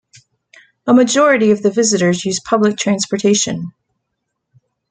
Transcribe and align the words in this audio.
A 0.87 0.95
majority 0.95 1.51
of 1.51 1.61
the 1.61 1.69
visitors 1.69 2.25
use 2.25 2.39
public 2.39 2.75
transportation. 2.75 3.71